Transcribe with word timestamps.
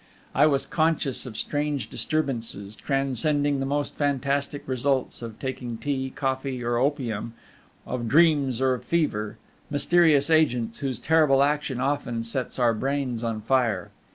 I 0.33 0.47
was 0.47 0.65
conscious 0.65 1.27
of 1.27 1.37
strange 1.37 1.87
disturbances, 1.87 2.75
transcending 2.75 3.59
the 3.59 3.67
most 3.67 3.93
fantastic 3.93 4.67
results 4.67 5.21
of 5.21 5.37
taking 5.37 5.77
tea, 5.77 6.09
coffee, 6.09 6.63
or 6.63 6.79
opium, 6.79 7.35
of 7.85 8.07
dreams 8.07 8.61
or 8.61 8.73
of 8.73 8.83
fever 8.83 9.37
mysterious 9.69 10.31
agents, 10.31 10.79
whose 10.79 10.97
terrible 10.97 11.43
action 11.43 11.79
often 11.79 12.23
sets 12.23 12.57
our 12.57 12.73
brains 12.73 13.23
on 13.23 13.41
fire. 13.41 13.91